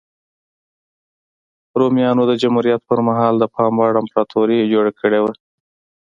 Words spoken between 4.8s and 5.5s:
کړې وه